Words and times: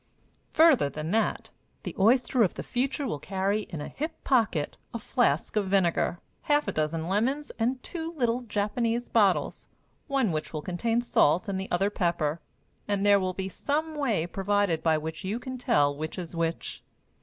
Further 0.53 0.89
than 0.89 1.11
that, 1.11 1.51
the 1.83 1.95
oyster 1.99 2.41
of 2.41 2.55
the 2.55 2.63
future 2.63 3.05
will 3.05 3.19
carry 3.19 3.67
in 3.69 3.81
a 3.81 3.87
hip 3.87 4.23
pocket 4.23 4.75
a 4.95 4.97
flask 4.97 5.55
of 5.55 5.67
vinegar, 5.67 6.17
half 6.41 6.67
a 6.67 6.71
dozen 6.71 7.07
lemons 7.07 7.51
and 7.59 7.83
two 7.83 8.11
little 8.13 8.41
Japanese 8.41 9.09
bottles, 9.09 9.67
one 10.07 10.29
of 10.29 10.33
which 10.33 10.53
will 10.53 10.63
contain 10.63 11.03
salt 11.03 11.47
and 11.47 11.59
the 11.61 11.69
other 11.69 11.91
pepper, 11.91 12.41
and 12.87 13.05
there 13.05 13.19
will 13.19 13.33
be 13.35 13.47
some 13.47 13.93
way 13.93 14.25
provided 14.25 14.81
by 14.81 14.97
which 14.97 15.23
you 15.23 15.37
can 15.37 15.59
tell 15.59 15.95
which 15.95 16.17
is 16.17 16.35
which. 16.35 16.81